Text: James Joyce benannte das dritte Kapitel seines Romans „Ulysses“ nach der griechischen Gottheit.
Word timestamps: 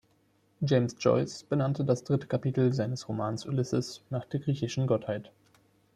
James 0.63 0.95
Joyce 0.97 1.43
benannte 1.43 1.85
das 1.85 2.03
dritte 2.03 2.25
Kapitel 2.25 2.73
seines 2.73 3.07
Romans 3.07 3.45
„Ulysses“ 3.45 4.01
nach 4.09 4.25
der 4.25 4.39
griechischen 4.39 4.87
Gottheit. 4.87 5.31